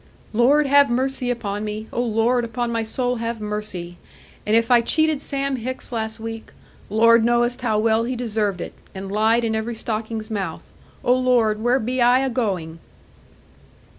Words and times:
'Lord 0.33 0.65
have 0.65 0.89
mercy 0.89 1.29
upon 1.29 1.63
me! 1.63 1.85
O 1.93 2.01
Lord, 2.01 2.43
upon 2.43 2.71
my 2.71 2.81
soul 2.81 3.17
have 3.17 3.39
mercy! 3.39 3.97
An 4.47 4.55
if 4.55 4.71
I 4.71 4.81
cheated 4.81 5.21
Sam 5.21 5.57
Hicks 5.57 5.91
last 5.91 6.19
week, 6.19 6.53
Lord 6.89 7.23
knowest 7.23 7.61
how 7.61 7.77
well 7.77 8.05
he 8.05 8.15
deserved 8.15 8.61
it, 8.61 8.73
and 8.95 9.11
lied 9.11 9.43
in 9.43 9.53
every 9.55 9.75
stocking's 9.75 10.31
mouth 10.31 10.73
oh 11.03 11.13
Lord, 11.19 11.61
where 11.61 11.79
be 11.79 12.01
I 12.01 12.21
a 12.21 12.31
going?' 12.31 12.79